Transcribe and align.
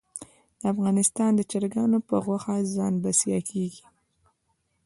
افغانستان 0.71 1.31
د 1.35 1.41
چرګانو 1.51 1.99
په 2.07 2.15
غوښه 2.25 2.55
ځان 2.75 2.93
بسیا 3.03 3.39
کیږي 3.49 3.85